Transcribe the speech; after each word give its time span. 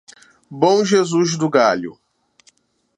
Bom 0.49 0.83
Jesus 0.83 1.37
do 1.37 1.47
Galho 1.47 1.95